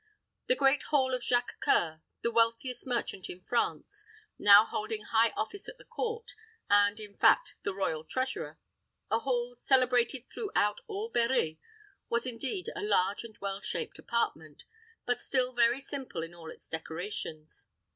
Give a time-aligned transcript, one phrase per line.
[0.47, 4.03] The great hall of Jacques C[oe]ur, the wealthiest merchant in France,
[4.39, 6.33] now holding high office at the court,
[6.71, 8.57] and, in fact, the royal treasurer
[9.11, 11.59] a hall celebrated throughout all Berri
[12.09, 14.63] was indeed a large and well shaped apartment,
[15.05, 17.67] but still very simple in all its decorations.